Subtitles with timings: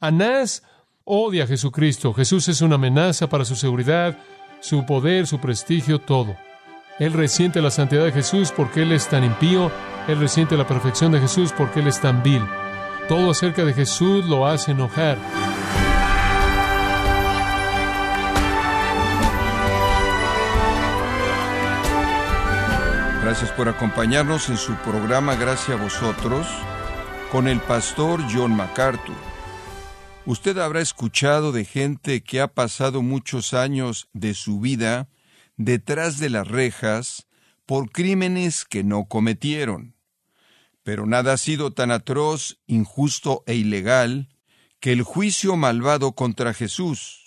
[0.00, 0.62] Anás
[1.04, 2.14] odia a Jesucristo.
[2.14, 4.16] Jesús es una amenaza para su seguridad,
[4.60, 6.36] su poder, su prestigio, todo.
[6.98, 9.70] Él resiente la santidad de Jesús porque Él es tan impío.
[10.08, 12.42] Él resiente la perfección de Jesús porque Él es tan vil.
[13.08, 15.18] Todo acerca de Jesús lo hace enojar.
[23.22, 26.46] Gracias por acompañarnos en su programa Gracias a vosotros
[27.30, 29.39] con el pastor John MacArthur.
[30.30, 35.08] Usted habrá escuchado de gente que ha pasado muchos años de su vida
[35.56, 37.26] detrás de las rejas
[37.66, 39.96] por crímenes que no cometieron.
[40.84, 44.28] Pero nada ha sido tan atroz, injusto e ilegal
[44.78, 47.24] que el juicio malvado contra Jesús.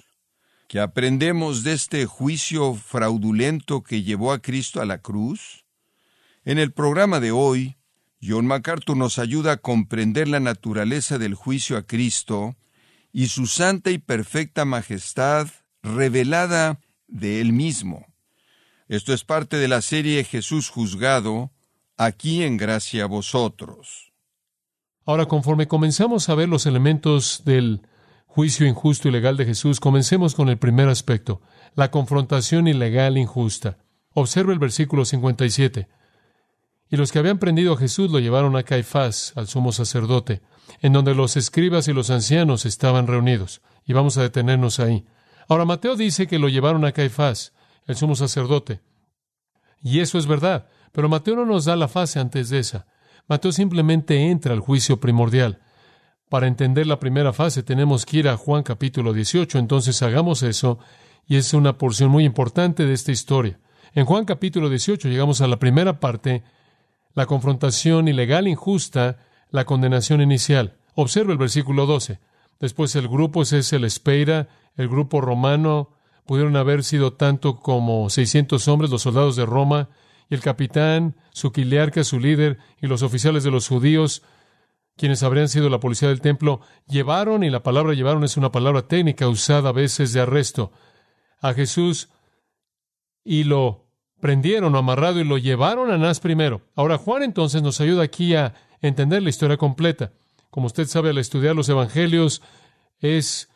[0.70, 5.66] ¿Qué aprendemos de este juicio fraudulento que llevó a Cristo a la cruz?
[6.46, 7.76] En el programa de hoy,
[8.26, 12.56] John MacArthur nos ayuda a comprender la naturaleza del juicio a Cristo
[13.14, 15.48] y su santa y perfecta majestad
[15.84, 18.08] revelada de Él mismo.
[18.90, 21.52] Esto es parte de la serie Jesús juzgado,
[21.96, 24.12] aquí en gracia a vosotros.
[25.06, 27.88] Ahora, conforme comenzamos a ver los elementos del
[28.26, 31.42] juicio injusto y legal de Jesús, comencemos con el primer aspecto,
[31.76, 33.78] la confrontación ilegal injusta.
[34.14, 35.88] Observe el versículo 57.
[36.90, 40.42] Y los que habían prendido a Jesús lo llevaron a Caifás, al sumo sacerdote,
[40.82, 43.62] en donde los escribas y los ancianos estaban reunidos.
[43.86, 45.06] Y vamos a detenernos ahí.
[45.48, 47.54] Ahora Mateo dice que lo llevaron a Caifás,
[47.86, 48.82] el sumo sacerdote.
[49.82, 52.86] Y eso es verdad, pero Mateo no nos da la fase antes de esa.
[53.28, 55.60] Mateo simplemente entra al juicio primordial.
[56.30, 60.80] Para entender la primera fase tenemos que ir a Juan capítulo 18, entonces hagamos eso,
[61.28, 63.60] y es una porción muy importante de esta historia.
[63.94, 66.44] En Juan capítulo 18 llegamos a la primera parte
[67.14, 69.18] la confrontación ilegal injusta,
[69.54, 70.76] la condenación inicial.
[70.96, 72.20] Observe el versículo 12.
[72.60, 75.96] Después el grupo es el Espeira, el grupo romano,
[76.26, 79.90] pudieron haber sido tanto como 600 hombres, los soldados de Roma,
[80.28, 84.24] y el capitán, su quiliarca, su líder, y los oficiales de los judíos,
[84.98, 88.88] quienes habrían sido la policía del templo, llevaron, y la palabra llevaron es una palabra
[88.88, 90.72] técnica usada a veces de arresto,
[91.42, 92.10] a Jesús
[93.24, 93.86] y lo
[94.20, 96.62] prendieron o amarrado y lo llevaron a Anás primero.
[96.76, 100.12] Ahora Juan entonces nos ayuda aquí a entender la historia completa.
[100.52, 102.44] Como usted sabe al estudiar los evangelios,
[103.00, 103.50] es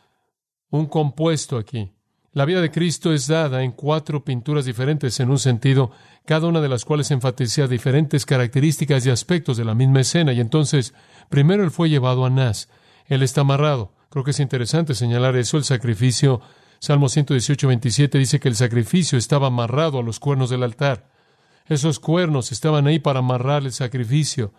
[0.72, 1.92] un compuesto aquí.
[2.34, 5.92] La vida de Cristo es dada en cuatro pinturas diferentes en un sentido,
[6.26, 10.34] cada una de las cuales enfatiza diferentes características y aspectos de la misma escena.
[10.34, 10.94] Y entonces,
[11.30, 12.70] primero él fue llevado a Anás.
[13.06, 13.94] Él está amarrado.
[14.10, 16.42] Creo que es interesante señalar eso, el sacrificio
[16.80, 21.10] Salmo 118, 27 dice que el sacrificio estaba amarrado a los cuernos del altar.
[21.66, 24.54] Esos cuernos estaban ahí para amarrar el sacrificio.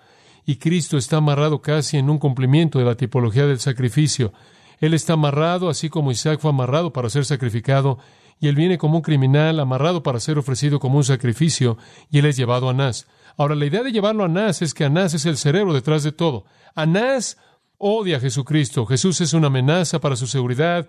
[0.48, 4.32] Y Cristo está amarrado casi en un cumplimiento de la tipología del sacrificio.
[4.80, 7.98] Él está amarrado, así como Isaac fue amarrado para ser sacrificado,
[8.40, 11.76] y él viene como un criminal, amarrado para ser ofrecido como un sacrificio,
[12.10, 13.06] y él es llevado a Anás.
[13.36, 16.12] Ahora, la idea de llevarlo a Anás es que Anás es el cerebro detrás de
[16.12, 16.46] todo.
[16.74, 17.36] Anás
[17.76, 18.86] odia a Jesucristo.
[18.86, 20.88] Jesús es una amenaza para su seguridad,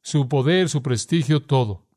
[0.00, 1.88] su poder, su prestigio, todo.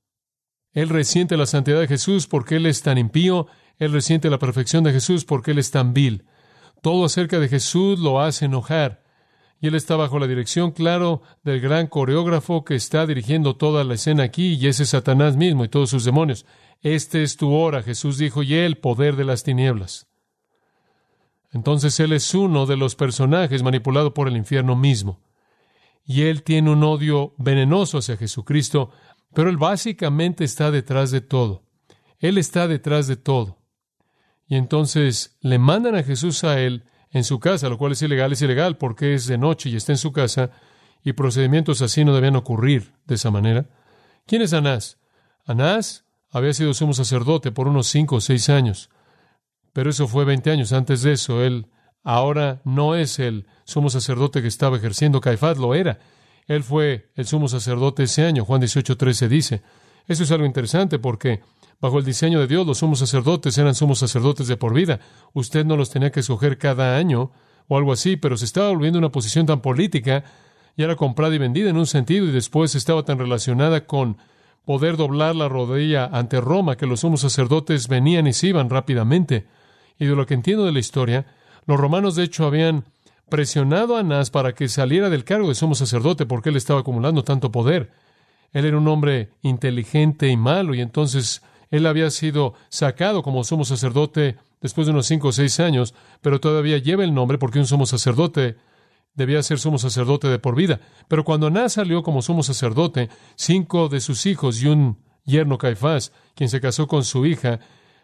[0.74, 3.46] Él resiente la santidad de Jesús porque Él es tan impío,
[3.78, 6.26] Él resiente la perfección de Jesús porque Él es tan vil.
[6.82, 9.04] Todo acerca de Jesús lo hace enojar.
[9.62, 13.96] Y Él está bajo la dirección, claro, del gran coreógrafo que está dirigiendo toda la
[13.96, 16.46] escena aquí, y ese es Satanás mismo y todos sus demonios.
[16.82, 20.08] Este es tu hora, Jesús dijo, y el poder de las tinieblas.
[21.52, 25.20] Entonces Él es uno de los personajes manipulado por el infierno mismo
[26.10, 28.90] y él tiene un odio venenoso hacia Jesucristo,
[29.36, 31.62] pero él básicamente está detrás de todo.
[32.18, 33.59] Él está detrás de todo.
[34.50, 38.34] Y entonces le mandan a Jesús a él en su casa, lo cual es ilegal,
[38.34, 40.50] es ilegal porque es de noche y está en su casa,
[41.04, 43.68] y procedimientos así no debían ocurrir de esa manera.
[44.26, 44.98] ¿Quién es Anás?
[45.46, 48.90] Anás había sido sumo sacerdote por unos cinco o seis años,
[49.72, 50.74] pero eso fue veinte años.
[50.74, 51.68] Antes de eso, él
[52.04, 55.22] ahora no es el sumo sacerdote que estaba ejerciendo.
[55.22, 56.00] Caifás lo era.
[56.48, 58.46] Él fue el sumo sacerdote ese año.
[58.46, 59.62] Juan 18:13 dice.
[60.08, 61.42] Eso es algo interesante porque
[61.82, 65.00] bajo el diseño de Dios los sumos sacerdotes eran sumos sacerdotes de por vida.
[65.34, 67.32] Usted no los tenía que escoger cada año
[67.68, 70.24] o algo así, pero se estaba volviendo una posición tan política
[70.76, 74.18] y era comprada y vendida en un sentido y después estaba tan relacionada con
[74.66, 79.48] poder doblar la rodilla ante Roma que los sumos sacerdotes venían y se iban rápidamente.
[79.98, 81.26] Y de lo que entiendo de la historia,
[81.66, 82.86] los romanos, de hecho, habían
[83.30, 87.24] presionado a Anás para que saliera del cargo de sumo sacerdote porque él estaba acumulando
[87.24, 87.92] tanto poder.
[88.52, 93.66] Él era un hombre inteligente y malo, y entonces él había sido sacado como sumo
[93.66, 97.68] sacerdote después de unos cinco o seis años, pero todavía lleva el nombre porque un
[97.68, 98.58] sumo sacerdote
[99.16, 100.80] debía ser sumo sacerdote de por vida.
[101.08, 106.12] Pero cuando Anás salió como sumo sacerdote, cinco de sus hijos y un yerno Caifás,
[106.36, 107.60] quien se casó con su hija,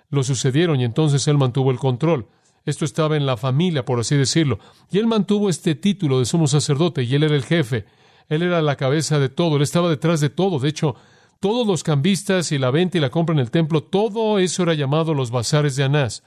[0.09, 2.27] lo sucedieron y entonces él mantuvo el control.
[2.65, 4.59] Esto estaba en la familia, por así decirlo.
[4.91, 7.85] Y él mantuvo este título de sumo sacerdote y él era el jefe.
[8.27, 10.59] Él era la cabeza de todo, él estaba detrás de todo.
[10.59, 10.95] De hecho,
[11.39, 14.73] todos los cambistas y la venta y la compra en el templo, todo eso era
[14.73, 16.23] llamado los bazares de Anás.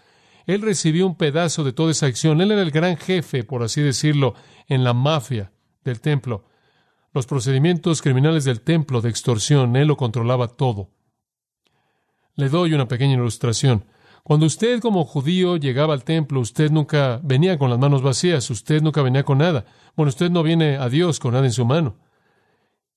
[0.46, 2.40] Él recibió un pedazo de toda esa acción.
[2.40, 4.34] Él era el gran jefe, por así decirlo,
[4.66, 5.52] en la mafia
[5.84, 6.46] del templo.
[7.12, 10.90] Los procedimientos criminales del templo de extorsión, él lo controlaba todo.
[12.34, 13.84] Le doy una pequeña ilustración.
[14.22, 18.82] Cuando usted como judío llegaba al templo, usted nunca venía con las manos vacías, usted
[18.82, 19.64] nunca venía con nada.
[19.96, 21.96] Bueno, usted no viene a Dios con nada en su mano.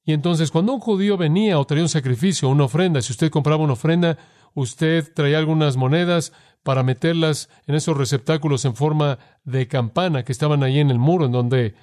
[0.03, 3.63] Y entonces cuando un judío venía o traía un sacrificio, una ofrenda, si usted compraba
[3.63, 4.17] una ofrenda,
[4.53, 6.33] usted traía algunas monedas
[6.63, 11.25] para meterlas en esos receptáculos en forma de campana que estaban ahí en el muro
[11.25, 11.75] en donde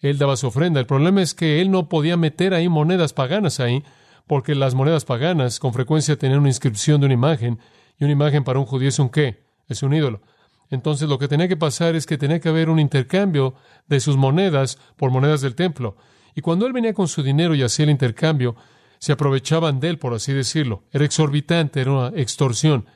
[0.00, 0.80] él daba su ofrenda.
[0.80, 3.82] El problema es que él no podía meter ahí monedas paganas ahí,
[4.26, 7.58] porque las monedas paganas con frecuencia tenían una inscripción de una imagen,
[7.98, 10.20] y una imagen para un judío es un qué, es un ídolo.
[10.68, 13.54] Entonces lo que tenía que pasar es que tenía que haber un intercambio
[13.86, 15.96] de sus monedas por monedas del templo.
[16.36, 18.54] Y cuando él venía con su dinero y hacía el intercambio,
[18.98, 20.84] se aprovechaban de él, por así decirlo.
[20.92, 22.86] Era exorbitante, era una extorsión.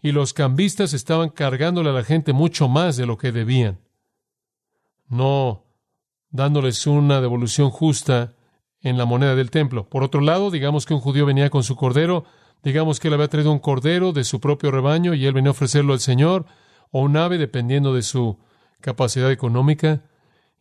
[0.00, 3.80] Y los cambistas estaban cargándole a la gente mucho más de lo que debían.
[5.08, 5.64] No
[6.30, 8.36] dándoles una devolución justa
[8.80, 9.88] en la moneda del templo.
[9.88, 12.24] Por otro lado, digamos que un judío venía con su cordero,
[12.62, 15.52] Digamos que él había traído un cordero de su propio rebaño y él venía a
[15.52, 16.46] ofrecerlo al Señor,
[16.90, 18.38] o un ave, dependiendo de su
[18.80, 20.02] capacidad económica.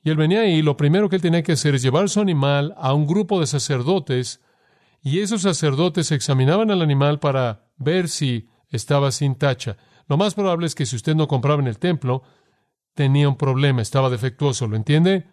[0.03, 2.73] Y él venía y lo primero que él tenía que hacer es llevar su animal
[2.77, 4.41] a un grupo de sacerdotes,
[5.01, 9.77] y esos sacerdotes examinaban al animal para ver si estaba sin tacha.
[10.07, 12.23] Lo más probable es que si usted no compraba en el templo,
[12.93, 15.27] tenía un problema, estaba defectuoso, ¿lo entiende?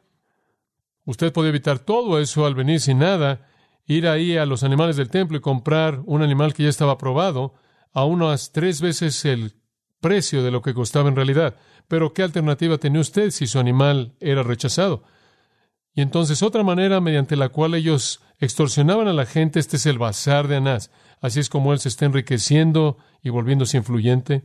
[1.04, 3.48] Usted podía evitar todo eso al venir sin nada
[3.86, 7.54] ir ahí a los animales del templo y comprar un animal que ya estaba aprobado
[7.92, 9.54] a unas tres veces el
[10.06, 11.56] precio de lo que costaba en realidad.
[11.88, 15.02] Pero ¿qué alternativa tenía usted si su animal era rechazado?
[15.94, 19.98] Y entonces otra manera mediante la cual ellos extorsionaban a la gente, este es el
[19.98, 20.92] bazar de Anás.
[21.20, 24.44] Así es como él se está enriqueciendo y volviéndose influyente.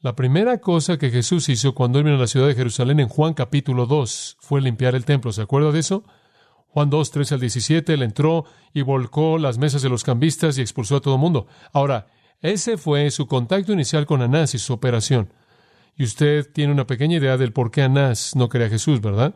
[0.00, 3.08] La primera cosa que Jesús hizo cuando él vino a la ciudad de Jerusalén en
[3.08, 5.30] Juan capítulo 2 fue limpiar el templo.
[5.30, 6.04] ¿Se acuerda de eso?
[6.68, 10.62] Juan 2, 13 al 17, él entró y volcó las mesas de los cambistas y
[10.62, 11.48] expulsó a todo mundo.
[11.70, 12.06] Ahora,
[12.40, 15.32] ese fue su contacto inicial con Anás y su operación.
[15.96, 19.34] Y usted tiene una pequeña idea del por qué Anás no quería a Jesús, ¿verdad?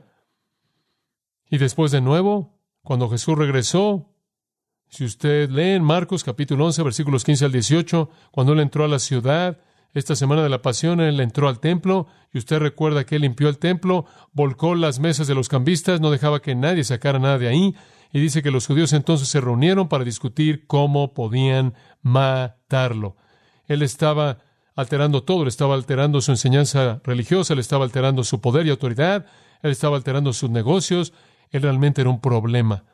[1.50, 4.08] Y después de nuevo, cuando Jesús regresó,
[4.88, 8.88] si usted lee en Marcos capítulo 11, versículos 15 al 18, cuando él entró a
[8.88, 9.58] la ciudad,
[9.94, 13.48] esta semana de la pasión él entró al templo y usted recuerda que él limpió
[13.48, 17.48] el templo, volcó las mesas de los cambistas, no dejaba que nadie sacara nada de
[17.48, 17.74] ahí
[18.12, 23.16] y dice que los judíos entonces se reunieron para discutir cómo podían matarlo.
[23.66, 24.38] Él estaba
[24.74, 29.26] alterando todo, él estaba alterando su enseñanza religiosa, él estaba alterando su poder y autoridad,
[29.62, 31.12] él estaba alterando sus negocios,
[31.50, 32.84] él realmente era un problema.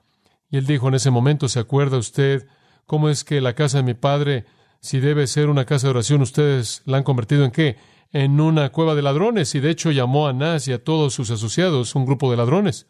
[0.50, 2.46] Y él dijo en ese momento, ¿se acuerda usted
[2.86, 4.46] cómo es que la casa de mi padre
[4.80, 7.76] si debe ser una casa de oración, ustedes la han convertido en qué?
[8.12, 9.54] En una cueva de ladrones.
[9.54, 12.86] Y de hecho llamó a Anás y a todos sus asociados un grupo de ladrones.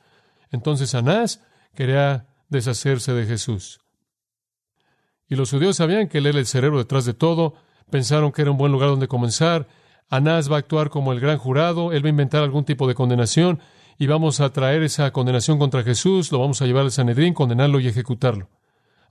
[0.50, 1.42] Entonces Anás
[1.78, 3.78] quería deshacerse de Jesús.
[5.28, 7.54] Y los judíos sabían que él era el cerebro detrás de todo,
[7.88, 9.68] pensaron que era un buen lugar donde comenzar.
[10.08, 12.96] Anás va a actuar como el gran jurado, él va a inventar algún tipo de
[12.96, 13.60] condenación
[13.96, 17.78] y vamos a traer esa condenación contra Jesús, lo vamos a llevar al Sanedrín, condenarlo
[17.78, 18.48] y ejecutarlo.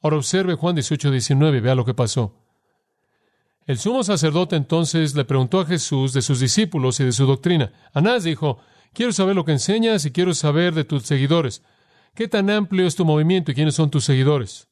[0.01, 2.35] Ahora observe Juan 18, 19, vea lo que pasó.
[3.65, 7.71] El sumo sacerdote entonces le preguntó a Jesús de sus discípulos y de su doctrina.
[7.93, 8.59] Anás dijo,
[8.91, 11.63] quiero saber lo que enseñas y quiero saber de tus seguidores.
[12.17, 14.67] ¿Qué tan amplio es tu movimiento y quiénes son tus seguidores?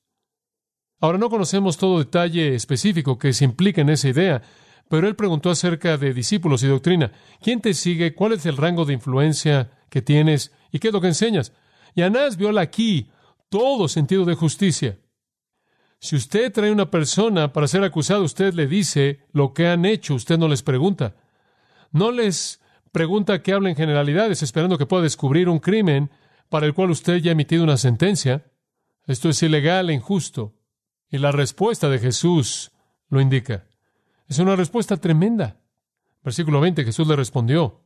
[0.99, 4.41] Ahora no conocemos todo detalle específico que se implica en esa idea,
[4.89, 7.11] pero él preguntó acerca de discípulos y doctrina.
[7.43, 8.15] ¿Quién te sigue?
[8.15, 10.53] ¿Cuál es el rango de influencia que tienes?
[10.71, 11.53] ¿Y qué es lo que enseñas?
[11.93, 13.11] Y Anás viola aquí
[13.49, 14.97] todo sentido de justicia.
[15.99, 20.15] Si usted trae una persona para ser acusado, usted le dice lo que han hecho,
[20.15, 21.13] usted no les pregunta.
[21.91, 22.59] No les
[22.91, 26.09] pregunta que hablen generalidades esperando que pueda descubrir un crimen
[26.49, 28.51] para el cual usted ya ha emitido una sentencia.
[29.05, 30.55] Esto es ilegal e injusto.
[31.09, 32.71] Y la respuesta de Jesús
[33.09, 33.67] lo indica.
[34.27, 35.61] Es una respuesta tremenda.
[36.23, 37.83] Versículo 20, Jesús le respondió,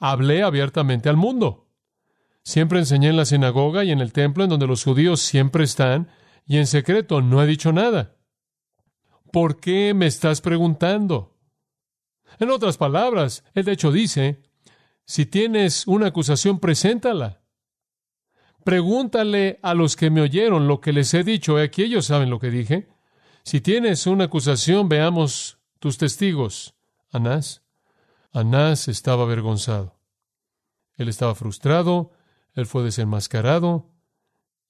[0.00, 1.68] hablé abiertamente al mundo.
[2.42, 6.08] Siempre enseñé en la sinagoga y en el templo en donde los judíos siempre están
[6.46, 8.16] y en secreto no he dicho nada.
[9.30, 11.36] ¿Por qué me estás preguntando?
[12.38, 14.42] En otras palabras, él de hecho dice,
[15.04, 17.37] Si tienes una acusación, preséntala.
[18.68, 21.56] Pregúntale a los que me oyeron lo que les he dicho.
[21.56, 22.86] Aquí ellos saben lo que dije.
[23.42, 26.74] Si tienes una acusación, veamos tus testigos.
[27.10, 27.62] Anás.
[28.30, 29.98] Anás estaba avergonzado.
[30.98, 32.12] Él estaba frustrado,
[32.52, 33.88] él fue desenmascarado,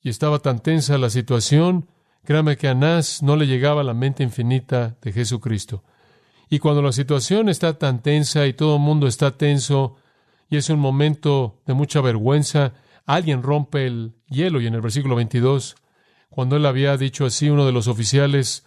[0.01, 1.89] y estaba tan tensa la situación,
[2.23, 5.83] créame que a Anás no le llegaba la mente infinita de Jesucristo.
[6.49, 9.97] Y cuando la situación está tan tensa y todo el mundo está tenso,
[10.49, 12.75] y es un momento de mucha vergüenza,
[13.09, 15.77] alguien rompe el hielo y en el versículo 22,
[16.29, 18.67] cuando él había dicho así, uno de los oficiales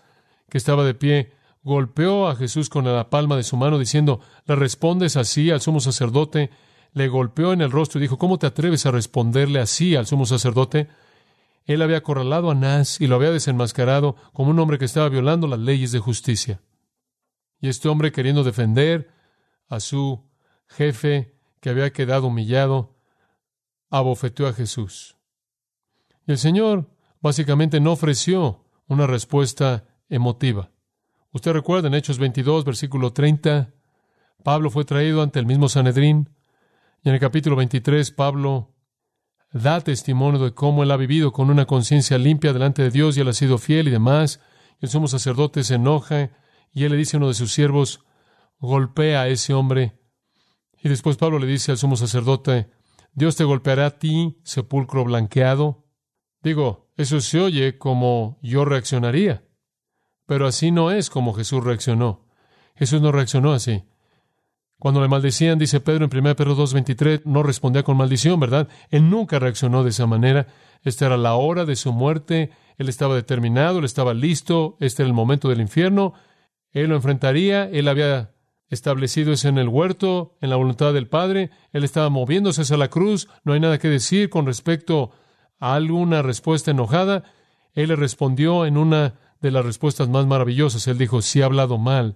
[0.50, 1.32] que estaba de pie,
[1.62, 5.80] golpeó a Jesús con la palma de su mano diciendo, ¿le respondes así al sumo
[5.80, 6.50] sacerdote?
[6.92, 10.26] Le golpeó en el rostro y dijo, ¿cómo te atreves a responderle así al sumo
[10.26, 10.90] sacerdote?
[11.66, 15.48] Él había acorralado a Anás y lo había desenmascarado como un hombre que estaba violando
[15.48, 16.62] las leyes de justicia.
[17.60, 19.12] Y este hombre, queriendo defender
[19.70, 20.28] a su
[20.68, 22.96] jefe que había quedado humillado,
[23.92, 25.18] abofeteó a Jesús.
[26.26, 26.90] Y el Señor
[27.22, 30.72] básicamente no ofreció una respuesta emotiva.
[31.32, 33.74] Usted recuerda en Hechos 22, versículo 30,
[34.44, 36.30] Pablo fue traído ante el mismo Sanedrín,
[37.04, 38.74] y en el capítulo 23 Pablo
[39.52, 43.22] da testimonio de cómo él ha vivido con una conciencia limpia delante de Dios y
[43.22, 44.40] él ha sido fiel y demás.
[44.80, 46.32] El sumo sacerdote se enoja
[46.72, 48.04] y él le dice a uno de sus siervos,
[48.60, 50.00] golpea a ese hombre.
[50.82, 52.70] Y después Pablo le dice al sumo sacerdote,
[53.13, 55.86] Dios te golpeará a ti, sepulcro blanqueado.
[56.41, 59.44] Digo, eso se oye como yo reaccionaría,
[60.25, 62.25] pero así no es como Jesús reaccionó.
[62.75, 63.84] Jesús no reaccionó así.
[64.82, 68.68] Cuando le maldecían, dice Pedro en 1 Pedro 2.23, no respondía con maldición, ¿verdad?
[68.89, 70.48] Él nunca reaccionó de esa manera.
[70.82, 72.50] Esta era la hora de su muerte.
[72.80, 74.77] Él estaba determinado, él estaba listo.
[74.80, 76.13] Este era el momento del infierno.
[76.72, 77.65] Él lo enfrentaría.
[77.65, 78.31] Él había
[78.72, 81.51] establecido eso en el huerto, en la voluntad del Padre.
[81.74, 83.28] Él estaba moviéndose hacia la cruz.
[83.44, 85.12] No hay nada que decir con respecto
[85.60, 87.24] a alguna respuesta enojada.
[87.74, 90.88] Él le respondió en una de las respuestas más maravillosas.
[90.88, 92.16] Él dijo, si he hablado mal,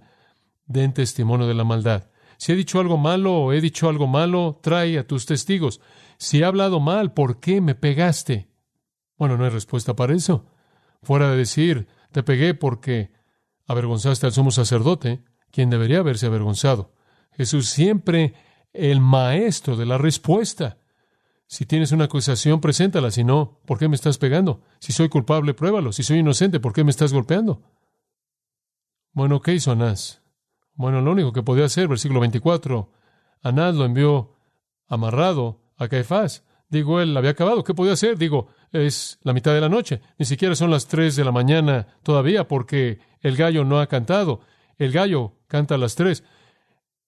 [0.66, 2.10] den testimonio de la maldad.
[2.38, 5.82] Si he dicho algo malo o he dicho algo malo, trae a tus testigos.
[6.16, 8.48] Si he hablado mal, ¿por qué me pegaste?
[9.18, 10.46] Bueno, no hay respuesta para eso.
[11.02, 13.12] Fuera de decir, te pegué porque
[13.66, 15.22] avergonzaste al sumo sacerdote,
[15.56, 16.92] quien debería haberse avergonzado.
[17.32, 18.34] Jesús siempre
[18.74, 20.76] el maestro de la respuesta.
[21.46, 23.10] Si tienes una acusación, preséntala.
[23.10, 24.60] Si no, ¿por qué me estás pegando?
[24.80, 25.92] Si soy culpable, pruébalo.
[25.92, 27.62] Si soy inocente, ¿por qué me estás golpeando?
[29.12, 30.20] Bueno, ¿qué hizo Anás?
[30.74, 32.92] Bueno, lo único que podía hacer, versículo 24,
[33.42, 34.36] Anás lo envió
[34.88, 36.44] amarrado a Caifás.
[36.68, 37.64] Digo, él había acabado.
[37.64, 38.18] ¿Qué podía hacer?
[38.18, 40.02] Digo, es la mitad de la noche.
[40.18, 44.42] Ni siquiera son las tres de la mañana todavía porque el gallo no ha cantado.
[44.78, 46.24] El gallo canta a las tres.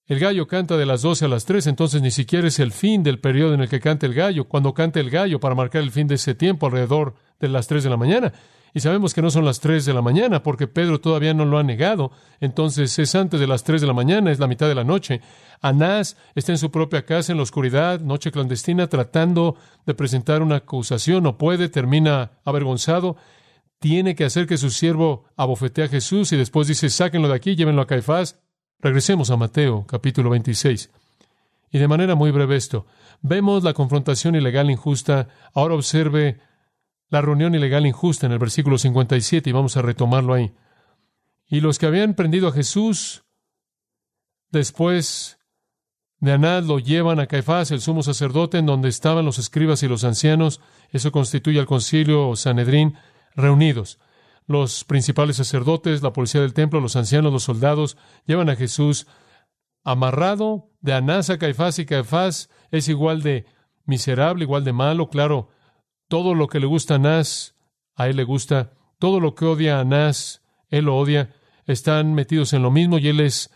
[0.05, 3.03] El gallo canta de las doce a las tres, entonces ni siquiera es el fin
[3.03, 4.45] del periodo en el que canta el gallo.
[4.45, 7.83] Cuando canta el gallo para marcar el fin de ese tiempo alrededor de las tres
[7.83, 8.33] de la mañana.
[8.73, 11.57] Y sabemos que no son las tres de la mañana porque Pedro todavía no lo
[11.57, 12.11] ha negado.
[12.39, 15.21] Entonces es antes de las tres de la mañana, es la mitad de la noche.
[15.61, 20.57] Anás está en su propia casa en la oscuridad, noche clandestina, tratando de presentar una
[20.57, 21.23] acusación.
[21.23, 23.17] No puede, termina avergonzado.
[23.79, 27.55] Tiene que hacer que su siervo abofetee a Jesús y después dice, sáquenlo de aquí,
[27.55, 28.39] llévenlo a Caifás.
[28.79, 30.89] Regresemos a Mateo, capítulo 26.
[31.71, 32.85] Y de manera muy breve esto,
[33.21, 35.29] vemos la confrontación ilegal injusta.
[35.53, 36.41] Ahora observe
[37.09, 40.51] la reunión ilegal injusta en el versículo 57 y vamos a retomarlo ahí.
[41.47, 43.23] Y los que habían prendido a Jesús,
[44.51, 45.39] después
[46.19, 49.87] de Anás, lo llevan a Caifás, el sumo sacerdote, en donde estaban los escribas y
[49.87, 50.59] los ancianos.
[50.91, 52.97] Eso constituye al concilio Sanedrín
[53.39, 53.99] reunidos.
[54.45, 59.07] Los principales sacerdotes, la policía del templo, los ancianos, los soldados, llevan a Jesús
[59.83, 63.45] amarrado de Anás a Caifás y Caifás es igual de
[63.85, 65.49] miserable, igual de malo, claro,
[66.07, 67.55] todo lo que le gusta a Anás,
[67.95, 68.71] a él le gusta.
[68.97, 71.35] Todo lo que odia a Anás, él lo odia.
[71.65, 73.51] Están metidos en lo mismo y él es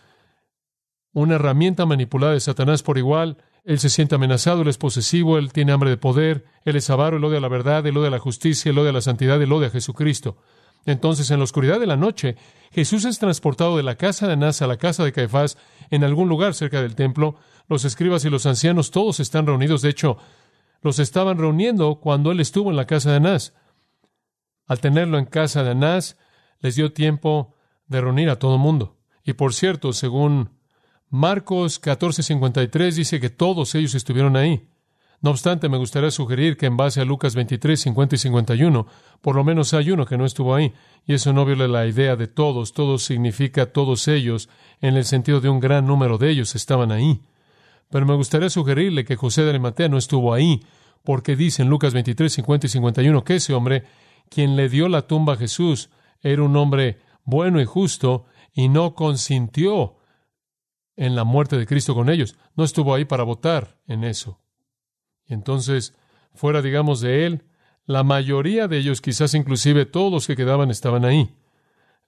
[1.12, 3.38] una herramienta manipulada de Satanás por igual.
[3.64, 7.16] Él se siente amenazado, él es posesivo, él tiene hambre de poder, él es avaro,
[7.16, 9.70] él odia la verdad, él odia la justicia, él odia la santidad, él odia a
[9.70, 10.36] Jesucristo.
[10.86, 12.36] Entonces, en la oscuridad de la noche,
[12.72, 15.56] Jesús es transportado de la casa de Anás a la casa de Caifás
[15.90, 17.36] en algún lugar cerca del templo.
[17.68, 19.80] Los escribas y los ancianos todos están reunidos.
[19.80, 20.18] De hecho,
[20.82, 23.54] los estaban reuniendo cuando él estuvo en la casa de Anás.
[24.66, 26.18] Al tenerlo en casa de Anás,
[26.60, 27.54] les dio tiempo
[27.86, 28.98] de reunir a todo el mundo.
[29.22, 30.50] Y por cierto, según
[31.16, 34.66] Marcos 14:53 dice que todos ellos estuvieron ahí.
[35.20, 38.84] No obstante, me gustaría sugerir que en base a Lucas 23, 50 y 51,
[39.20, 40.72] por lo menos hay uno que no estuvo ahí,
[41.06, 44.48] y eso no viola la idea de todos, todos significa todos ellos,
[44.80, 47.22] en el sentido de un gran número de ellos estaban ahí.
[47.90, 50.64] Pero me gustaría sugerirle que José de Arimatea no estuvo ahí,
[51.04, 53.84] porque dice en Lucas 23, 50 y 51 que ese hombre,
[54.28, 55.90] quien le dio la tumba a Jesús,
[56.22, 59.94] era un hombre bueno y justo y no consintió
[60.96, 62.36] en la muerte de Cristo con ellos.
[62.56, 64.40] No estuvo ahí para votar en eso.
[65.26, 65.94] Y entonces,
[66.34, 67.44] fuera, digamos, de él,
[67.86, 71.34] la mayoría de ellos, quizás inclusive todos los que quedaban, estaban ahí,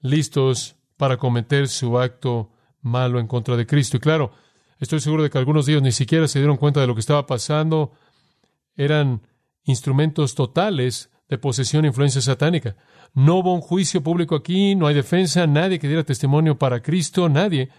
[0.00, 2.50] listos para cometer su acto
[2.80, 3.96] malo en contra de Cristo.
[3.96, 4.32] Y claro,
[4.78, 7.00] estoy seguro de que algunos de ellos ni siquiera se dieron cuenta de lo que
[7.00, 7.92] estaba pasando.
[8.76, 9.22] Eran
[9.64, 12.76] instrumentos totales de posesión e influencia satánica.
[13.12, 17.28] No hubo un juicio público aquí, no hay defensa, nadie que diera testimonio para Cristo,
[17.28, 17.70] nadie.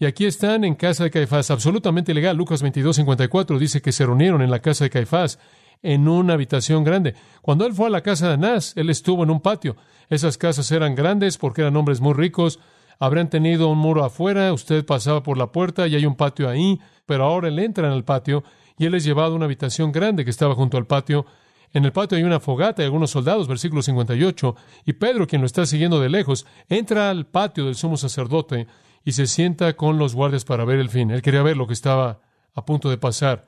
[0.00, 2.34] Y aquí están en casa de Caifás, absolutamente legal.
[2.34, 5.38] Lucas 22, 54 dice que se reunieron en la casa de Caifás,
[5.82, 7.14] en una habitación grande.
[7.42, 9.76] Cuando él fue a la casa de Anás, él estuvo en un patio.
[10.08, 12.60] Esas casas eran grandes porque eran hombres muy ricos.
[12.98, 16.80] Habrían tenido un muro afuera, usted pasaba por la puerta y hay un patio ahí,
[17.04, 18.42] pero ahora él entra en el patio
[18.78, 21.26] y él es llevado a una habitación grande que estaba junto al patio.
[21.74, 25.46] En el patio hay una fogata y algunos soldados, versículo 58, y Pedro, quien lo
[25.46, 28.66] está siguiendo de lejos, entra al patio del sumo sacerdote
[29.04, 31.10] y se sienta con los guardias para ver el fin.
[31.10, 32.20] Él quería ver lo que estaba
[32.54, 33.46] a punto de pasar.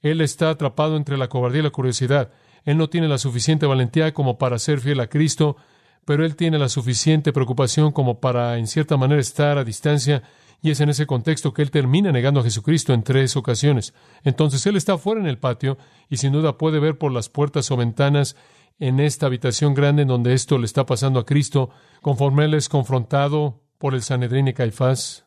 [0.00, 2.30] Él está atrapado entre la cobardía y la curiosidad.
[2.64, 5.56] Él no tiene la suficiente valentía como para ser fiel a Cristo,
[6.04, 10.22] pero él tiene la suficiente preocupación como para, en cierta manera, estar a distancia,
[10.64, 13.94] y es en ese contexto que él termina negando a Jesucristo en tres ocasiones.
[14.22, 15.76] Entonces él está fuera en el patio
[16.08, 18.36] y sin duda puede ver por las puertas o ventanas
[18.78, 22.68] en esta habitación grande en donde esto le está pasando a Cristo, conforme él es
[22.68, 25.26] confrontado por el Sanedrín y Caifás.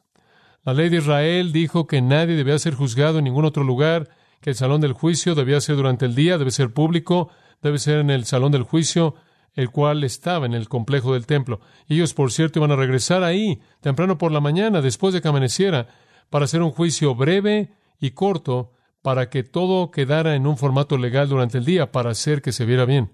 [0.64, 4.08] La ley de Israel dijo que nadie debía ser juzgado en ningún otro lugar,
[4.40, 7.30] que el salón del juicio debía ser durante el día, debe ser público,
[7.62, 9.16] debe ser en el salón del juicio,
[9.56, 11.60] el cual estaba en el complejo del templo.
[11.90, 15.90] Ellos, por cierto, iban a regresar ahí temprano por la mañana, después de que amaneciera,
[16.30, 18.72] para hacer un juicio breve y corto,
[19.02, 22.64] para que todo quedara en un formato legal durante el día, para hacer que se
[22.64, 23.12] viera bien.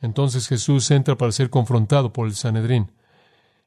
[0.00, 2.92] Entonces Jesús entra para ser confrontado por el Sanedrín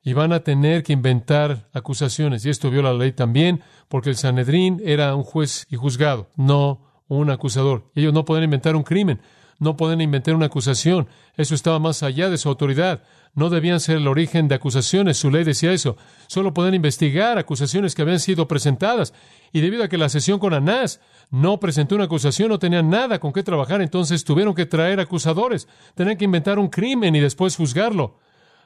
[0.01, 2.45] y van a tener que inventar acusaciones.
[2.45, 7.03] Y esto viola la ley también, porque el Sanedrín era un juez y juzgado, no
[7.07, 7.91] un acusador.
[7.95, 9.21] Ellos no pueden inventar un crimen,
[9.59, 11.09] no pueden inventar una acusación.
[11.35, 13.03] Eso estaba más allá de su autoridad.
[13.33, 15.17] No debían ser el origen de acusaciones.
[15.17, 15.97] Su ley decía eso.
[16.27, 19.13] Solo pueden investigar acusaciones que habían sido presentadas.
[19.51, 23.19] Y debido a que la sesión con Anás no presentó una acusación, no tenían nada
[23.19, 25.67] con qué trabajar, entonces tuvieron que traer acusadores.
[25.93, 28.17] Tenían que inventar un crimen y después juzgarlo.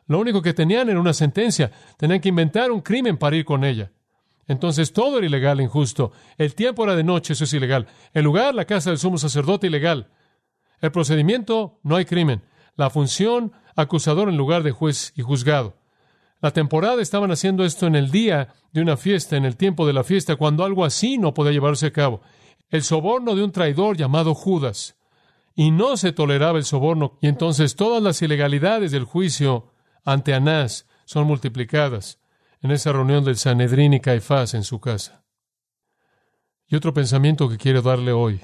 [0.08, 1.72] Lo único que tenían era una sentencia.
[1.98, 3.92] Tenían que inventar un crimen para ir con ella.
[4.48, 6.12] Entonces todo era ilegal injusto.
[6.38, 7.88] El tiempo era de noche, eso es ilegal.
[8.14, 10.10] El lugar, la casa del sumo sacerdote, ilegal.
[10.82, 12.44] El procedimiento, no hay crimen.
[12.76, 15.78] La función, acusador en lugar de juez y juzgado.
[16.42, 19.94] La temporada estaban haciendo esto en el día de una fiesta, en el tiempo de
[19.94, 22.22] la fiesta, cuando algo así no podía llevarse a cabo.
[22.70, 24.98] El soborno de un traidor llamado Judas.
[25.56, 27.18] Y no se toleraba el soborno.
[27.22, 29.73] Y entonces todas las ilegalidades del juicio
[30.04, 32.20] ante Anás son multiplicadas
[32.62, 35.24] en esa reunión del Sanedrín y Caifás en su casa.
[36.68, 38.42] Y otro pensamiento que quiero darle hoy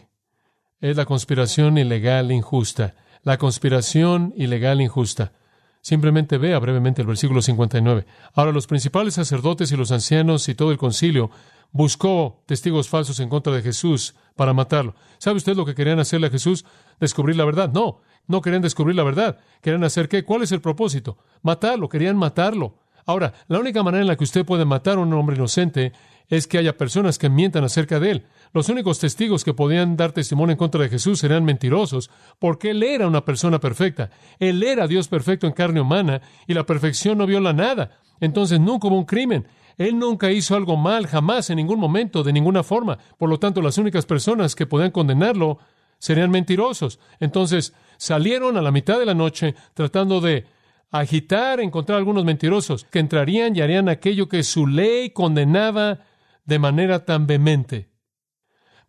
[0.82, 2.96] es la conspiración ilegal injusta.
[3.24, 5.34] La conspiración ilegal injusta.
[5.82, 8.06] Simplemente vea brevemente el versículo 59.
[8.34, 11.32] Ahora los principales sacerdotes y los ancianos y todo el concilio
[11.72, 14.96] buscó testigos falsos en contra de Jesús para matarlo.
[15.18, 16.66] ¿Sabe usted lo que querían hacerle a Jesús?
[17.00, 17.72] Descubrir la verdad.
[17.72, 19.40] No, no querían descubrir la verdad.
[19.62, 20.24] Querían hacer qué?
[20.24, 21.18] ¿Cuál es el propósito?
[21.42, 22.78] Matarlo, querían matarlo.
[23.06, 25.94] Ahora, la única manera en la que usted puede matar a un hombre inocente
[26.28, 28.26] es que haya personas que mientan acerca de él.
[28.54, 32.84] Los únicos testigos que podían dar testimonio en contra de Jesús serían mentirosos, porque él
[32.84, 34.12] era una persona perfecta.
[34.38, 37.98] Él era Dios perfecto en carne humana y la perfección no viola nada.
[38.20, 39.48] Entonces nunca hubo un crimen.
[39.80, 43.00] Él nunca hizo algo mal, jamás, en ningún momento, de ninguna forma.
[43.18, 45.58] Por lo tanto, las únicas personas que podían condenarlo
[46.00, 47.00] serían mentirosos.
[47.22, 50.46] Entonces, salieron a la mitad de la noche tratando de
[50.92, 56.02] agitar, encontrar algunos mentirosos que entrarían y harían aquello que su ley condenaba
[56.44, 57.90] de manera tan vehemente.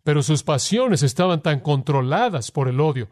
[0.03, 3.09] Pero sus pasiones estaban tan controladas por el odio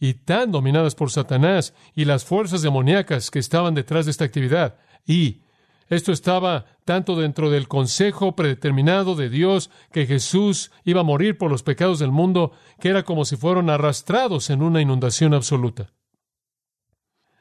[0.00, 4.78] y tan dominadas por Satanás y las fuerzas demoníacas que estaban detrás de esta actividad.
[5.04, 5.42] Y
[5.88, 11.50] esto estaba tanto dentro del consejo predeterminado de Dios que Jesús iba a morir por
[11.50, 15.92] los pecados del mundo, que era como si fueran arrastrados en una inundación absoluta.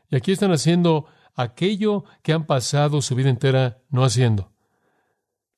[0.10, 4.52] Y aquí están haciendo aquello que han pasado su vida entera no haciendo.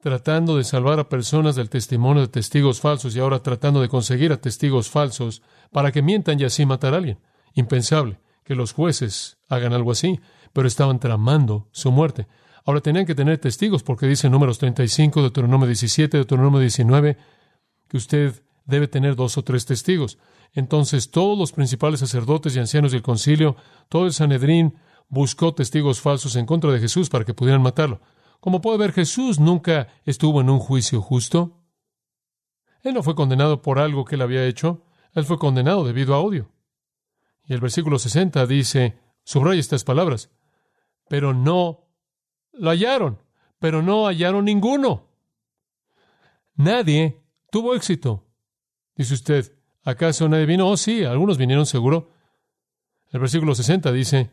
[0.01, 4.31] Tratando de salvar a personas del testimonio de testigos falsos y ahora tratando de conseguir
[4.31, 7.19] a testigos falsos para que mientan y así matar a alguien.
[7.55, 10.19] Impensable que los jueces hagan algo así,
[10.53, 12.27] pero estaban tramando su muerte.
[12.65, 17.17] Ahora tenían que tener testigos porque dice números 35, Deuteronomio 17, Deuteronomio 19,
[17.87, 20.17] que usted debe tener dos o tres testigos.
[20.53, 23.55] Entonces todos los principales sacerdotes y ancianos del concilio,
[23.87, 24.75] todo el Sanedrín,
[25.07, 28.01] buscó testigos falsos en contra de Jesús para que pudieran matarlo.
[28.39, 31.57] Como puede ver, Jesús nunca estuvo en un juicio justo.
[32.83, 36.19] Él no fue condenado por algo que él había hecho, él fue condenado debido a
[36.19, 36.51] odio.
[37.45, 40.29] Y el versículo 60 dice, subraya estas palabras,
[41.09, 41.88] pero no
[42.59, 43.19] lo hallaron,
[43.57, 45.07] pero no hallaron ninguno.
[46.55, 48.25] Nadie tuvo éxito.
[48.95, 50.67] Dice usted, ¿acaso nadie vino?
[50.67, 52.11] Oh, sí, algunos vinieron seguro.
[53.11, 54.29] El versículo 60 dice,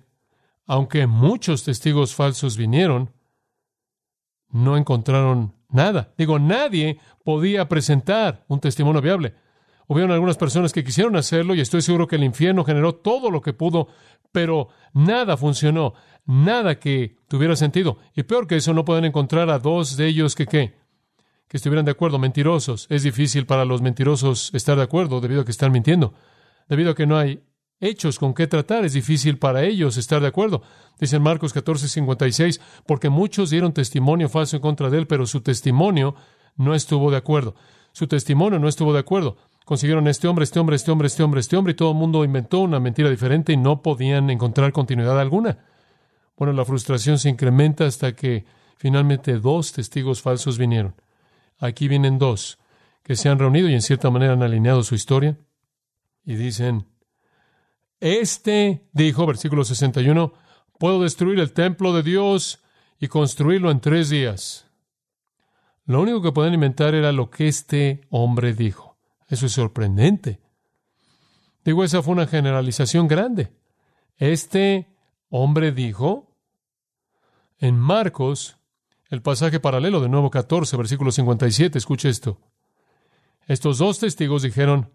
[0.67, 3.13] aunque muchos testigos falsos vinieron,
[4.51, 6.13] no encontraron nada.
[6.19, 9.35] Digo, nadie podía presentar un testimonio viable.
[9.89, 13.41] Hubieron algunas personas que quisieron hacerlo y estoy seguro que el infierno generó todo lo
[13.41, 13.89] que pudo,
[14.33, 15.95] pero nada funcionó,
[16.25, 17.99] nada que tuviera sentido.
[18.15, 20.75] Y peor que eso, no pueden encontrar a dos de ellos que qué,
[21.49, 22.87] que estuvieran de acuerdo, mentirosos.
[22.91, 26.15] Es difícil para los mentirosos estar de acuerdo debido a que están mintiendo.
[26.69, 27.45] Debido a que no hay
[27.79, 30.63] hechos con qué tratar, es difícil para ellos estar de acuerdo.
[30.99, 35.27] Dice en Marcos 14, 56, porque muchos dieron testimonio falso en contra de él, pero
[35.27, 36.17] su testimonio
[36.57, 37.55] no estuvo de acuerdo.
[37.93, 39.37] Su testimonio no estuvo de acuerdo.
[39.67, 42.25] Consiguieron este hombre, este hombre, este hombre, este hombre, este hombre, y todo el mundo
[42.25, 45.59] inventó una mentira diferente y no podían encontrar continuidad alguna.
[46.37, 48.45] Bueno, la frustración se incrementa hasta que
[48.77, 50.95] finalmente dos testigos falsos vinieron.
[51.59, 52.61] Aquí vienen dos
[53.03, 55.37] que se han reunido y en cierta manera han alineado su historia
[56.25, 56.87] y dicen,
[57.99, 60.33] este dijo, versículo 61,
[60.79, 62.63] puedo destruir el templo de Dios
[63.01, 64.71] y construirlo en tres días.
[65.87, 68.86] Lo único que pueden inventar era lo que este hombre dijo.
[69.29, 70.41] Eso es sorprendente.
[71.65, 73.53] Digo, esa fue una generalización grande.
[74.19, 74.89] Este
[75.31, 76.37] hombre dijo,
[77.59, 78.59] en Marcos,
[79.11, 82.41] el pasaje paralelo de nuevo 14, versículo 57, escuche esto.
[83.47, 84.93] Estos dos testigos dijeron,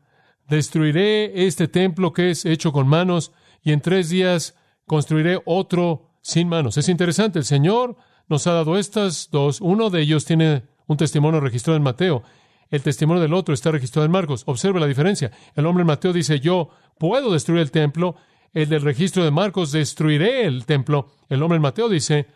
[0.47, 3.31] destruiré este templo que es hecho con manos
[3.63, 6.77] y en tres días construiré otro sin manos.
[6.77, 9.61] Es interesante, el Señor nos ha dado estas dos.
[9.61, 12.23] Uno de ellos tiene un testimonio registrado en Mateo.
[12.71, 14.43] El testimonio del otro está registrado en Marcos.
[14.47, 15.29] Observe la diferencia.
[15.55, 18.15] El hombre en Mateo dice, yo puedo destruir el templo.
[18.53, 21.12] El del registro de Marcos, destruiré el templo.
[21.27, 22.27] El hombre en Mateo dice,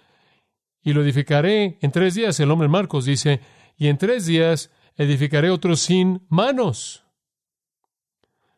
[0.83, 2.37] y lo edificaré en tres días.
[2.41, 3.39] El hombre en Marcos dice,
[3.77, 7.05] y en tres días edificaré otro sin manos.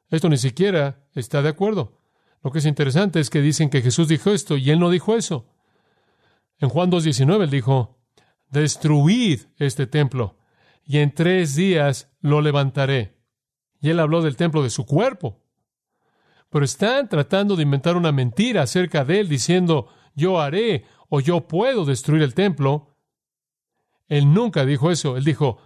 [0.09, 2.01] Esto ni siquiera está de acuerdo.
[2.43, 5.15] Lo que es interesante es que dicen que Jesús dijo esto y él no dijo
[5.15, 5.45] eso.
[6.59, 7.99] En Juan 2.19 él dijo,
[8.49, 10.36] destruid este templo
[10.87, 13.17] y en tres días lo levantaré.
[13.81, 15.43] Y él habló del templo de su cuerpo.
[16.49, 21.45] Pero están tratando de inventar una mentira acerca de él diciendo, yo haré o yo
[21.47, 22.95] puedo destruir el templo.
[24.07, 25.17] Él nunca dijo eso.
[25.17, 25.59] Él dijo,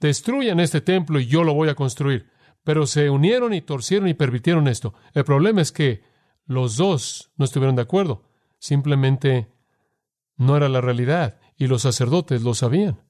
[0.00, 2.30] destruyan este templo y yo lo voy a construir.
[2.64, 4.94] Pero se unieron y torcieron y permitieron esto.
[5.12, 6.02] El problema es que
[6.46, 8.30] los dos no estuvieron de acuerdo.
[8.58, 9.52] Simplemente
[10.36, 13.03] no era la realidad y los sacerdotes lo sabían.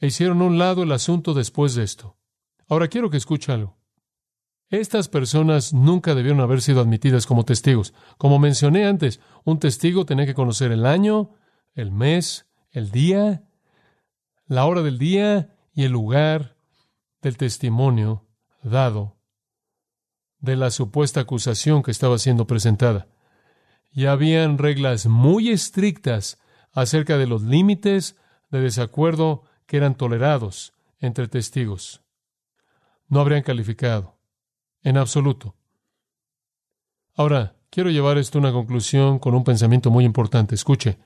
[0.00, 2.16] E hicieron a un lado el asunto después de esto.
[2.68, 3.78] Ahora quiero que escuche algo.
[4.70, 7.92] Estas personas nunca debieron haber sido admitidas como testigos.
[8.18, 11.32] Como mencioné antes, un testigo tenía que conocer el año,
[11.74, 13.42] el mes, el día,
[14.46, 16.56] la hora del día y el lugar
[17.20, 18.26] del testimonio
[18.62, 19.16] dado
[20.38, 23.08] de la supuesta acusación que estaba siendo presentada.
[23.92, 26.38] Y habían reglas muy estrictas
[26.72, 28.16] acerca de los límites
[28.50, 32.02] de desacuerdo que eran tolerados entre testigos.
[33.06, 34.18] No habrían calificado,
[34.82, 35.54] en absoluto.
[37.14, 40.56] Ahora, quiero llevar esto a una conclusión con un pensamiento muy importante.
[40.56, 40.98] Escuche,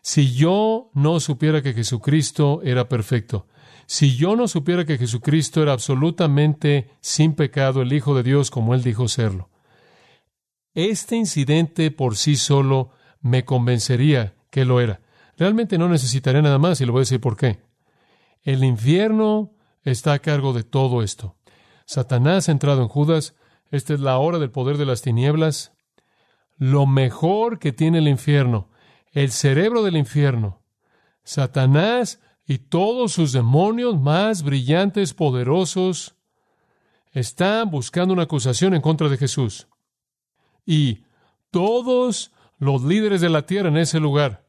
[0.00, 3.46] si yo no supiera que Jesucristo era perfecto,
[3.86, 8.74] si yo no supiera que Jesucristo era absolutamente sin pecado, el Hijo de Dios como
[8.74, 9.48] Él dijo serlo,
[10.74, 15.02] este incidente por sí solo me convencería que lo era.
[15.38, 17.60] Realmente no necesitaría nada más y le voy a decir por qué.
[18.42, 21.36] El infierno está a cargo de todo esto.
[21.86, 23.34] Satanás ha entrado en Judas.
[23.70, 25.72] Esta es la hora del poder de las tinieblas.
[26.56, 28.70] Lo mejor que tiene el infierno,
[29.12, 30.62] el cerebro del infierno,
[31.24, 36.16] Satanás y todos sus demonios más brillantes, poderosos,
[37.12, 39.68] están buscando una acusación en contra de Jesús.
[40.64, 41.04] Y
[41.50, 44.41] todos los líderes de la tierra en ese lugar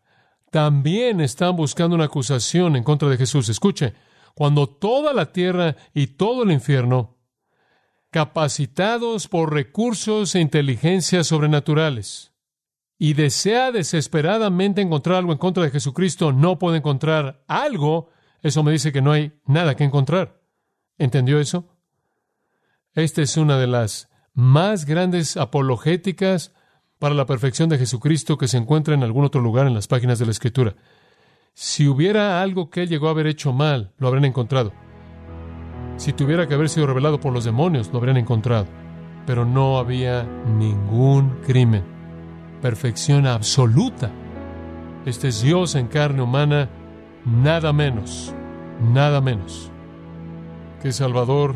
[0.54, 3.50] también están buscando una acusación en contra de Jesús.
[3.50, 3.96] Escuche,
[4.36, 7.18] cuando toda la tierra y todo el infierno,
[8.12, 12.34] capacitados por recursos e inteligencias sobrenaturales,
[13.00, 18.12] y desea desesperadamente encontrar algo en contra de Jesucristo, no puede encontrar algo,
[18.44, 20.40] eso me dice que no hay nada que encontrar.
[21.00, 21.76] ¿Entendió eso?
[22.94, 26.54] Esta es una de las más grandes apologéticas
[27.04, 30.20] para la perfección de Jesucristo que se encuentra en algún otro lugar en las páginas
[30.20, 30.74] de la Escritura.
[31.54, 34.72] Si hubiera algo que él llegó a haber hecho mal, lo habrían encontrado.
[35.98, 38.68] Si tuviera que haber sido revelado por los demonios, lo habrían encontrado.
[39.26, 40.24] Pero no había
[40.58, 41.84] ningún crimen.
[42.62, 44.10] Perfección absoluta.
[45.06, 46.70] Este es Dios en carne humana,
[47.26, 48.34] nada menos,
[48.94, 49.70] nada menos.
[50.82, 51.56] Que Salvador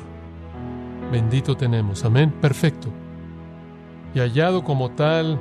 [1.10, 2.03] bendito tenemos.
[2.03, 2.33] Amén.
[2.41, 2.91] Perfecto
[4.13, 5.39] y hallado como tal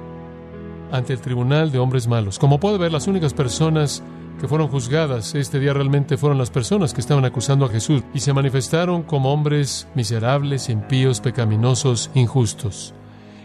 [0.92, 2.38] ante el tribunal de hombres malos.
[2.38, 4.02] Como puede ver, las únicas personas
[4.40, 8.20] que fueron juzgadas este día realmente fueron las personas que estaban acusando a Jesús y
[8.20, 12.94] se manifestaron como hombres miserables, impíos, pecaminosos, injustos.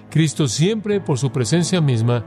[0.10, 2.26] Cristo siempre, por su presencia misma,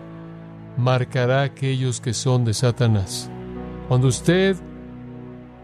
[0.78, 3.30] marcará a aquellos que son de Satanás.
[3.88, 4.56] Cuando usted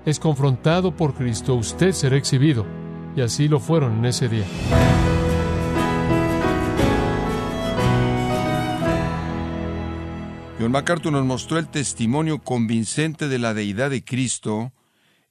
[0.04, 2.66] es confrontado por Cristo, usted será exhibido,
[3.16, 4.44] y así lo fueron en ese día.
[10.60, 14.74] John MacArthur nos mostró el testimonio convincente de la deidad de Cristo,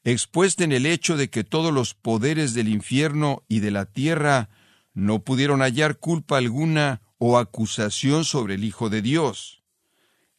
[0.04, 4.50] expuesta en el hecho de que todos los poderes del infierno y de la tierra
[4.96, 9.62] no pudieron hallar culpa alguna o acusación sobre el Hijo de Dios.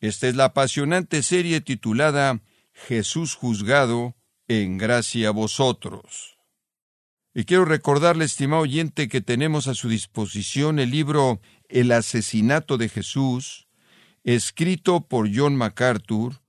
[0.00, 4.16] Esta es la apasionante serie titulada Jesús juzgado,
[4.48, 6.36] en gracia a vosotros.
[7.32, 12.88] Y quiero recordarle, estimado oyente, que tenemos a su disposición el libro El asesinato de
[12.88, 13.68] Jesús,
[14.24, 16.40] escrito por John MacArthur,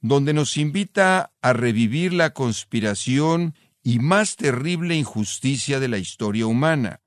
[0.00, 7.00] donde nos invita a revivir la conspiración y más terrible injusticia de la historia humana.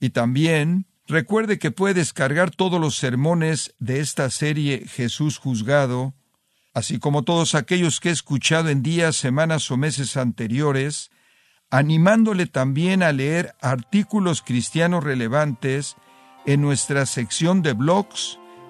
[0.00, 6.14] Y también recuerde que puede descargar todos los sermones de esta serie Jesús juzgado,
[6.72, 11.10] así como todos aquellos que he escuchado en días, semanas o meses anteriores,
[11.70, 15.96] animándole también a leer artículos cristianos relevantes
[16.46, 18.38] en nuestra sección de blogs